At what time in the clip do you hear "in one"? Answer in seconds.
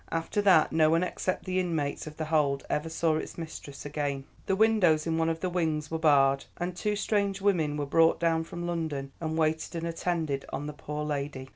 5.05-5.29